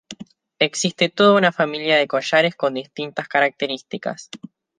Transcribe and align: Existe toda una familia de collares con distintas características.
Existe 0.57 1.09
toda 1.09 1.37
una 1.37 1.51
familia 1.51 1.95
de 1.95 2.07
collares 2.07 2.55
con 2.55 2.73
distintas 2.73 3.27
características. 3.27 4.31